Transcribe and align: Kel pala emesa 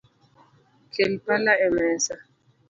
Kel 0.93 1.13
pala 1.25 1.53
emesa 1.65 2.15